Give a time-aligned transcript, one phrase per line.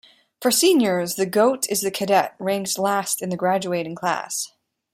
[0.41, 4.51] For seniors, the "goat" is the cadet ranked last in the graduating class.